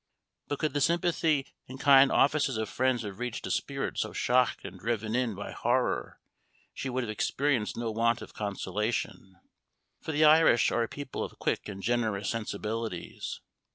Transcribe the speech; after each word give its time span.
But 0.47 0.57
could 0.57 0.73
the 0.73 0.81
sympathy 0.81 1.45
and 1.67 1.79
kind 1.79 2.11
offices 2.11 2.57
of 2.57 2.69
friends 2.69 3.03
have 3.03 3.19
reached 3.19 3.45
a 3.45 3.51
spirit 3.51 3.99
so 3.99 4.13
shocked 4.13 4.65
and 4.65 4.79
driven 4.79 5.13
in 5.15 5.35
by 5.35 5.51
horror, 5.51 6.19
she 6.73 6.89
would 6.89 7.03
have 7.03 7.09
experienced 7.11 7.77
no 7.77 7.91
want 7.91 8.19
of 8.23 8.33
consolation, 8.33 9.35
for 9.99 10.11
the 10.11 10.25
Irish 10.25 10.71
are 10.71 10.81
a 10.81 10.87
people 10.87 11.23
of 11.23 11.37
quick 11.37 11.69
and 11.69 11.83
generous 11.83 12.31
sensibilities. 12.31 13.41